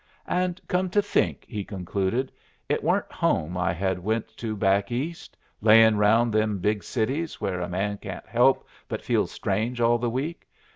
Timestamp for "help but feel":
8.25-9.27